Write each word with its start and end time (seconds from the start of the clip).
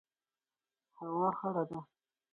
هوا 0.97 1.29
خړه 1.37 1.63
ده 1.69 1.79